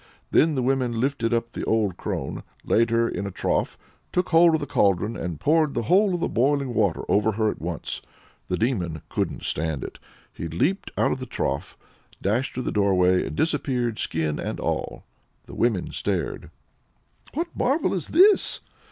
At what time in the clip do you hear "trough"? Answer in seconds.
3.31-3.77, 11.27-11.77